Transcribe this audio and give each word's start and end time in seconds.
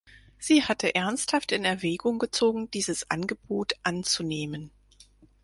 Sie 0.39 0.63
hatte 0.63 0.95
ernsthaft 0.95 1.51
in 1.51 1.63
Erwägung 1.63 2.17
gezogen, 2.17 2.71
dieses 2.71 3.11
Angebot 3.11 3.73
anzunehmen. 3.83 4.71